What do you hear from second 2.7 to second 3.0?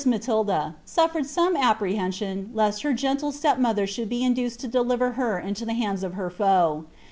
her